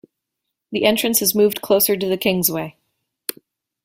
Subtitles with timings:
[0.71, 2.75] The entrance has moved closer to the Kingsway.